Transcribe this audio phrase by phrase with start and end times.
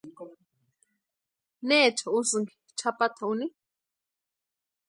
[1.67, 3.47] ¿Neecha úsïki chʼapata úni?